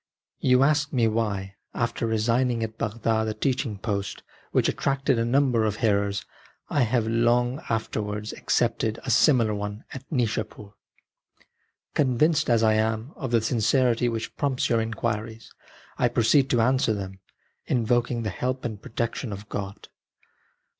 You 0.39 0.63
ask 0.63 0.91
me 0.91 1.07
why, 1.07 1.57
after 1.75 2.07
resigning 2.07 2.63
at 2.63 2.75
Bagdad 2.79 3.27
a 3.27 3.35
teaching 3.35 3.77
post 3.77 4.23
which 4.51 4.67
attracted 4.67 5.19
a 5.19 5.25
number 5.25 5.63
of 5.63 5.75
hearers, 5.75 6.25
I 6.71 6.81
have, 6.81 7.05
long 7.05 7.61
afterwards, 7.69 8.33
accepted 8.33 8.97
a 9.03 9.11
similar 9.11 9.53
one 9.53 9.83
at 9.93 10.03
Nishapur. 10.11 10.73
Convinced 11.93 12.49
as 12.49 12.63
I 12.63 12.73
am 12.73 13.11
of 13.15 13.29
the 13.29 13.41
sincerity 13.41 14.09
which 14.09 14.35
prompts 14.37 14.69
your 14.71 14.81
inquiries, 14.81 15.53
I 15.99 16.07
proceed 16.07 16.49
to 16.49 16.61
answer 16.61 16.95
them, 16.95 17.19
invoking 17.67 18.23
the 18.23 18.31
help 18.31 18.65
and 18.65 18.81
protection 18.81 19.31
of 19.31 19.49
God. 19.49 19.87